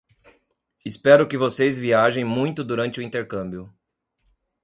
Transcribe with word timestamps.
Espero 0.83 1.27
que 1.27 1.37
vocês 1.37 1.77
viajem 1.77 2.25
muito 2.25 2.63
durante 2.63 2.99
o 2.99 3.03
intercâmbio! 3.03 3.71